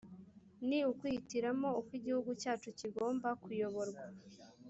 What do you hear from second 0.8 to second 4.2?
ukwihitiramo uko igihugu cyacu kigomba kuyoborwa